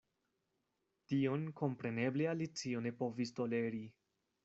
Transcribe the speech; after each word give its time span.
Tion 1.11 1.45
kompreneble 1.61 2.29
Alicio 2.35 2.85
ne 2.89 2.97
povis 3.05 3.39
toleri. 3.43 3.89